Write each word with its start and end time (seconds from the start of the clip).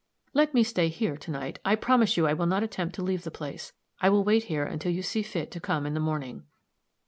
"Let 0.33 0.55
me 0.55 0.63
stay 0.63 0.87
here 0.89 1.15
to 1.15 1.29
night; 1.29 1.59
I 1.63 1.75
promise 1.75 2.17
you 2.17 2.25
I 2.25 2.33
will 2.33 2.47
not 2.47 2.63
attempt 2.63 2.95
to 2.95 3.03
leave 3.03 3.21
the 3.23 3.29
place. 3.29 3.71
I 3.99 4.09
will 4.09 4.23
wait 4.23 4.45
here 4.45 4.63
until 4.65 4.91
you 4.91 5.03
see 5.03 5.21
fit 5.21 5.51
to 5.51 5.59
come 5.59 5.85
in 5.85 5.93
the 5.93 5.99
morning." 5.99 6.45